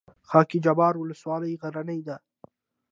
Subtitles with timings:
[0.29, 2.15] خاک جبار ولسوالۍ غرنۍ ده؟